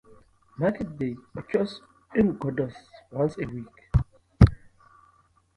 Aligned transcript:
Market 0.57 0.97
day 0.97 1.15
occurs 1.37 1.79
in 2.15 2.35
Gordes 2.39 2.73
once 3.11 3.37
a 3.37 3.45
week. 3.45 4.01